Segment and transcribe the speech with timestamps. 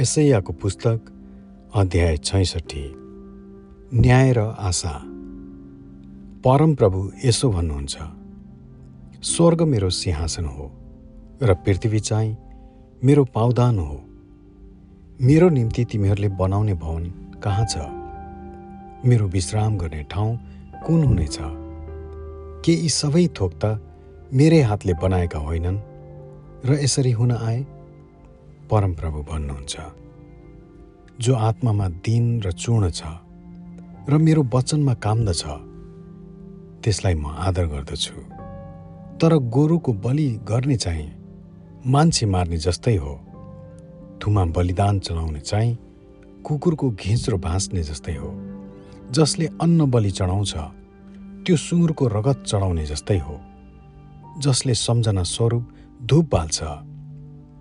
[0.00, 1.00] यसैयाको पुस्तक
[1.74, 2.92] अध्याय छैसठी।
[3.94, 5.02] न्याय र आशा।
[6.44, 7.98] परमप्रभु यसो भन्नुहुन्छ
[9.22, 10.72] स्वर्ग मेरो सिंहासन हो
[11.42, 12.36] र पृथ्वी चाहिँ
[13.04, 14.04] मेरो पाउदान हो।
[15.20, 17.04] मेरो निम्ति तिमीहरूले बनाउने भवन
[17.44, 17.76] कहाँ छ?
[19.06, 20.38] मेरो विश्राम गर्ने ठाउँ
[20.86, 21.38] कुन हुनेछ?
[22.64, 23.80] के यी सबै थोक त
[24.34, 25.78] मेरै हातले बनाएका होइनन्
[26.66, 27.79] र यसरी हुन आए?
[28.70, 29.76] परमप्रभु भन्नुहुन्छ।
[31.20, 33.02] जो आत्मामा दिन र चूर्ण छ
[34.08, 35.42] र मेरो वचनमा कामदछ
[36.82, 38.14] त्यसलाई म आदर गर्दछु।
[39.20, 41.12] तर गोरुको बलि गर्ने चाहिँ
[41.86, 43.14] मान्छे मार्ने जस्तै हो।
[44.20, 45.78] थुमा बलिदान चढाउने चाहिँ
[46.44, 48.30] कुकुरको घिच्रो भाँच्ने जस्तै हो।
[49.10, 50.54] जसले अन्न बलि चढाउँछ
[51.44, 53.40] त्यो सुँगुरको रगत चढाउने जस्तै हो।
[54.38, 55.64] जसले सम्झना स्वरूप
[56.02, 56.89] धुप बाल्छ।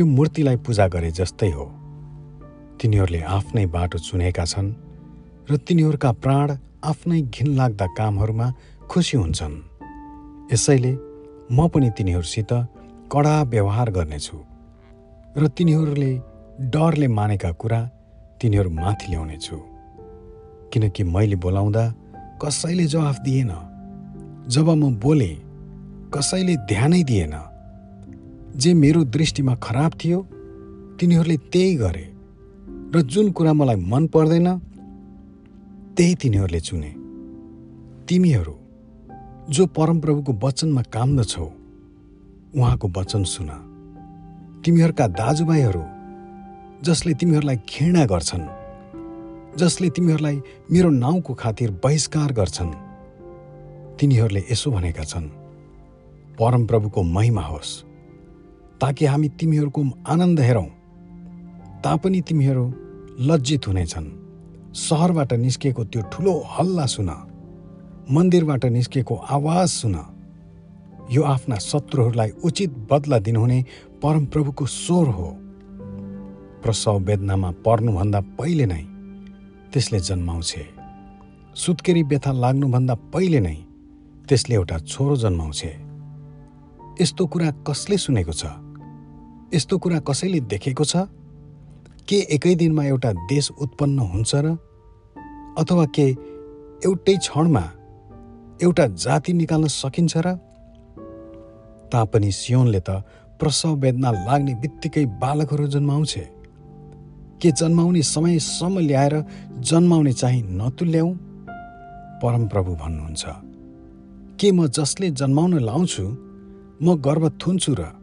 [0.00, 1.64] त्यो मूर्तिलाई पूजा गरे जस्तै हो।
[2.80, 4.68] तिनीहरूले आफ्नै बाटो चुनेका छन्
[5.50, 8.46] र तिनीहरूका प्राण आफ्नै घिनलाग्दा कामहरूमा
[8.88, 9.56] खुसी हुन्छन्।
[10.52, 10.92] यसैले
[11.52, 12.52] म पनि तिनीहरूसित
[13.12, 14.36] कडा व्यवहार गर्नेछु
[15.36, 16.12] र तिनीहरूले
[16.72, 17.80] डरले मानेका कुरा
[18.40, 19.56] तिनीहरू माथि ल्याउनेछु।
[20.72, 21.84] किनकि मैले बोलाउँदा
[22.42, 23.52] कसैले जवाफ दिएन।
[24.48, 25.32] जब म बोले
[26.14, 27.49] कसैले ध्यानै दिएन।
[28.60, 30.18] जे मेरो दृष्टिमा खराब थियो
[31.00, 32.06] तिनीहरूले त्यही गरे।
[32.94, 34.48] र जुन कुरा मलाई मन पर्दैन
[35.96, 36.90] त्यही तिनीहरूले चुने।
[38.08, 38.54] तिमीहरू
[39.50, 41.48] जो परमप्रभुको वचनमा कामदछौ
[42.56, 43.50] उहाँको वचन सुन।
[44.64, 45.84] तिमीहरूका दाजुभाइहरू
[46.84, 48.46] जसले तिमीहरूलाई घृणा गर्छन्
[49.58, 50.36] जसले तिमीहरूलाई
[50.70, 52.72] मेरो नाउँको खातिर बहिष्कार गर्छन्
[54.00, 55.28] तिनीहरूले यसो भनेका छन्
[56.38, 57.89] परमप्रभुको महिमा होस्।
[58.80, 60.66] ताकि हामी तिमीहरूको आनन्द हेरौँ।
[61.84, 62.74] तापनि तिमीहरू
[63.20, 64.06] लज्जित हुनेछन्।
[64.74, 67.10] सहरबाट निस्केको त्यो ठुलो हल्ला सुन।
[68.10, 69.96] मन्दिरबाट निस्केको आवाज सुन।
[71.10, 73.64] यो आफ्ना शत्रुहरूलाई उचित बदला दिनुहुने
[74.02, 75.36] परमप्रभुको स्वर हो।
[76.62, 78.82] प्रसव वेदनामा पर्नुभन्दा पहिले नै
[79.72, 80.66] त्यसले जन्माउँछे।
[81.54, 83.54] सुत्केरी व्यथा लाग्नुभन्दा पहिले नै
[84.28, 85.76] त्यसले एउटा छोरो जन्माउँछे।
[87.00, 88.44] यस्तो कुरा कसले सुनेको छ?
[89.54, 90.96] यस्तो कुरा कसैले देखेको छ?
[92.08, 94.58] के एकै दिनमा एउटा देश उत्पन्न हुन्छ र
[95.58, 96.06] अथवा के
[96.84, 97.62] एउटै क्षणमा
[98.62, 100.34] एउटा जाति निकाल्न सकिन्छ र?
[101.92, 102.90] तापनि सियोनले त
[103.40, 106.24] प्रसव वेदना लाग्ने बित्तिकै बालकहरू जन्माउँछे।
[107.42, 109.14] के जन्माउने समयसम्म ल्याएर
[109.58, 111.14] जन्माउने चाहिँ नतुल्याऊ
[112.22, 113.24] परमप्रभु भन्नुहुन्छ।
[114.40, 116.04] के म जसले जन्माउन लाउँछु
[116.82, 117.99] म गर्व थुन्छु र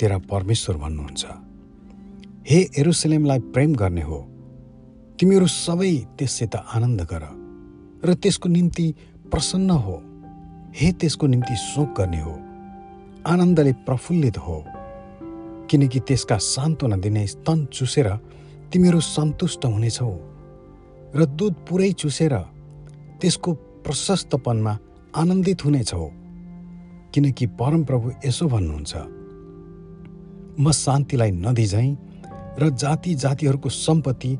[0.00, 1.26] तेरा परमेश्वर भन्नुहुन्छ।
[2.46, 4.28] हे एरुसलेमलाई प्रेम गर्ने हो।
[5.20, 7.24] तिमीहरू सबै त्यससित आनन्द गर
[8.04, 8.94] र त्यसको निम्ति
[9.30, 10.02] प्रसन्न हो।
[10.74, 12.38] हे त्यसको निम्ति शोक गर्ने हो।
[13.26, 14.64] आनन्दले प्रफुल्लित हो।
[15.70, 18.08] किनकि त्यसका सान्त्वना दिने स्तन चुसेर
[18.72, 20.16] तिमीहरू सन्तुष्ट हुनेछौ
[21.16, 22.38] र दुध पुरै चुसेर
[23.20, 24.78] त्यसको प्रशस्तपनमा
[25.16, 26.10] आनन्दित हुनेछौ।
[27.14, 28.96] किनकि परमप्रभु यसो भन्नुहुन्छ।
[30.60, 31.90] म शान्तिलाई नदी झैँ
[32.60, 34.38] र जाति जातिहरूको सम्पत्ति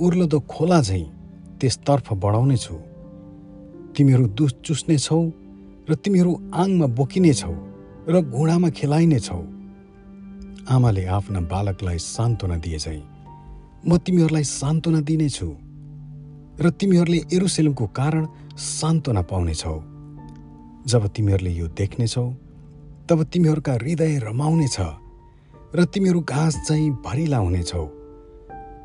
[0.00, 1.04] उर्लदो खोला झैँ
[1.60, 2.74] त्यसतर्फ बढाउनेछु
[3.96, 5.22] तिमीहरू दुध चुस्नेछौ
[5.90, 7.54] र तिमीहरू आङमा बोकिनेछौ
[8.08, 9.40] र घुँडामा खेलाइनेछौ
[10.68, 13.02] आमाले आफ्ना बालकलाई सान्त्वना दिए चाहिँ
[13.86, 15.48] म तिमीहरूलाई सान्त्वना दिनेछु
[16.60, 18.26] र तिमीहरूले एरुसेलमको कारण
[18.58, 19.78] सान्त्वना पाउनेछौ
[20.86, 22.26] जब तिमीहरूले यो देख्नेछौ
[23.08, 24.78] तब तिमीहरूका हृदय रमाउनेछ
[25.74, 27.84] र तिमीहरू घाँस चाहिँ भरिला हुनेछौ।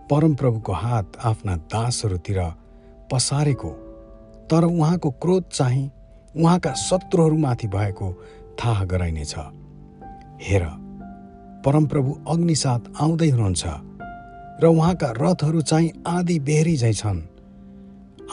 [0.09, 2.39] परमप्रभुको हात आफ्ना दासहरूतिर
[3.11, 3.69] पसारेको
[4.47, 5.91] तर उहाँको क्रोध चाहिँ
[6.35, 8.07] उहाँका शत्रुहरूमाथि भएको
[8.59, 9.35] थाहा गराइनेछ।
[10.41, 10.63] हेर
[11.65, 13.63] परमप्रभु अग्निसाथ आउँदै हुनुहुन्छ
[14.63, 17.21] र उहाँका रथहरू चाहिँ आदि बेहरी झैँ छन्।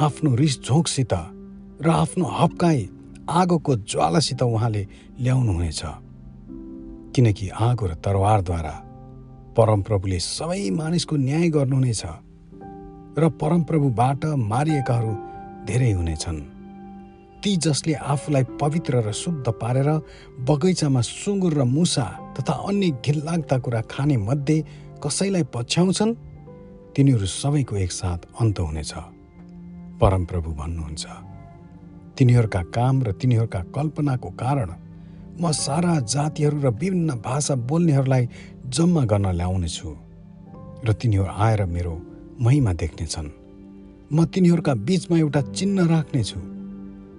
[0.00, 1.12] आफ्नो रिस झोकसित
[1.82, 2.88] र आफ्नो हप्काई
[3.30, 4.86] आगोको ज्वालासित उहाँले
[5.20, 5.82] ल्याउनुहुनेछ।
[7.14, 8.74] किनकि आगो र तरवारद्वारा
[9.56, 12.02] परमप्रभुले सबै मानिसको न्याय गर्नुहुनेछ
[13.18, 15.12] र परमप्रभुबाट मारिएकाहरू
[15.66, 16.40] धेरै हुनेछन्।
[17.42, 19.88] ती जसले आफूलाई पवित्र र शुद्ध पारेर
[20.48, 24.58] बगैँचामा सुँगुर र मुसा तथा अन्य घिल्लाग्दा कुरा खाने मध्ये
[24.98, 26.14] कसैलाई पछ्याउँछन्
[26.94, 28.92] तिनीहरू सबैको एकसाथ अन्त हुनेछ।
[30.00, 31.04] परमप्रभु भन्नुहुन्छ
[32.18, 34.68] तिनीहरूका काम र तिनीहरूका कल्पनाको कारण
[35.40, 38.28] म सारा जातिहरू र विभिन्न भाषा बोल्नेहरूलाई
[38.70, 39.90] जम्मा गर्न ल्याउनेछु
[40.86, 41.94] र तिनीहरू आएर मेरो
[42.40, 43.28] महिमा देख्नेछन्।
[44.12, 46.40] म तिनीहरूका बिचमा एउटा चिन्ह राख्नेछु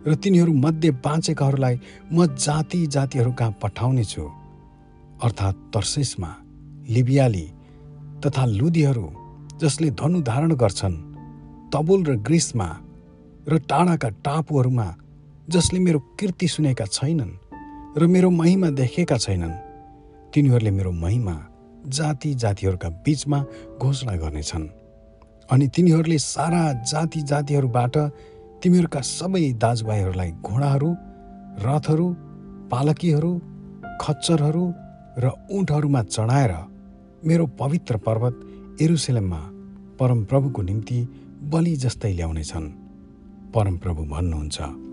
[0.08, 1.76] र तिनीहरू मध्ये बाँचेकाहरूलाई
[2.14, 4.24] म जाति जातिहरू कहाँ पठाउनेछु।
[5.24, 6.32] अर्थात् तर्सेसमा
[6.90, 7.46] लिबियाली
[8.26, 9.08] तथा लुदीहरू
[9.62, 10.98] जसले धनु धारण गर्छन्
[11.74, 12.70] तबुल र ग्रिसमा
[13.50, 14.88] र टाढाका टापुहरूमा
[15.50, 17.32] जसले मेरो कृति सुनेका छैनन्।
[17.98, 19.52] र मेरो महिमा देखेका छैनन्।
[20.34, 21.36] तिनीहरूले मेरो महिमा
[21.88, 23.40] जाति जातिहरूका बिचमा
[23.80, 24.68] घोषणा गर्नेछन्।
[25.52, 27.98] अनि तिनीहरूले सारा जाति जातिहरूबाट
[28.64, 30.90] तिमीहरूका सबै दाजुभाइहरूलाई घोडाहरू
[31.64, 32.08] रथहरू
[32.72, 33.32] पालकीहरू
[34.02, 34.74] खच्चरहरू
[35.18, 36.54] र उठहरूमा चढाएर
[37.26, 38.36] मेरो पवित्र पर्वत
[38.82, 39.42] एरुसेलममा
[40.00, 41.00] परमप्रभुको निम्ति
[41.44, 42.68] बलि जस्तै ल्याउनेछन्।
[43.56, 44.85] परमप्रभु भन्नुहुन्छ।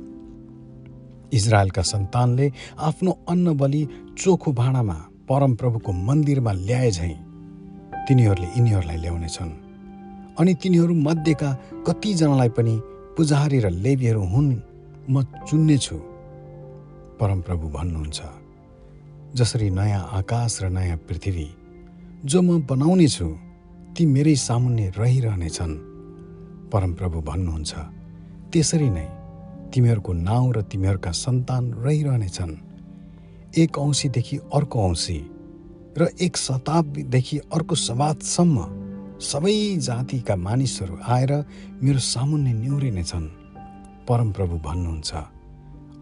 [1.33, 2.47] इजरायलका सन्तानले
[2.89, 3.83] आफ्नो अन्न बलि
[4.19, 4.97] चोखो भाँडामा
[5.29, 7.15] परमप्रभुको मन्दिरमा ल्याए झैँ
[8.07, 9.53] तिनीहरूले यिनीहरूलाई ल्याउनेछन्।
[10.41, 11.51] अनि तिनीहरू मध्येका
[11.87, 12.75] कतिजनालाई पनि
[13.17, 14.51] पुजारी र लेबीहरू हुन्
[15.13, 15.97] म चुन्नेछु
[17.21, 18.21] परमप्रभु भन्नुहुन्छ
[19.39, 21.49] जसरी नयाँ आकाश र नयाँ पृथ्वी
[22.25, 23.27] जो म बनाउने छु
[23.97, 25.75] ती मेरै सामुन्ने रहिरहनेछन्।
[26.73, 27.73] परमप्रभु भन्नुहुन्छ
[28.53, 29.07] त्यसरी नै
[29.73, 32.53] तिमीहरूको नाउँ र तिमीहरूका सन्तान रहिरहनेछन्।
[33.59, 35.19] एक औँसीदेखि अर्को औँसी
[35.99, 38.57] र एक शताब्दीदेखि अर्को शताब्दसम्म
[39.21, 41.33] सबै जातिका मानिसहरू आएर
[41.83, 43.27] मेरो सामुन्ने न्युरिनेछन्
[44.09, 45.11] परमप्रभु भन्नुहुन्छ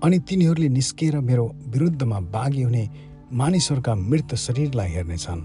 [0.03, 2.85] अनि तिनीहरूले निस्किएर मेरो विरुद्धमा बाघी हुने
[3.33, 5.41] मानिसहरूका मृत शरीरलाई हेर्नेछन्।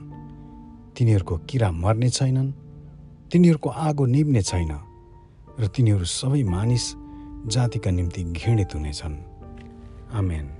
[0.97, 2.51] तिनीहरूको किरा मर्ने छैनन्
[3.31, 4.71] तिनीहरूको आगो निप्ने छैन
[5.59, 6.85] र तिनीहरू सबै मानिस
[7.47, 9.17] जातिका निम्ति घृणित हुनेछन्।
[10.11, 10.54] आमेन।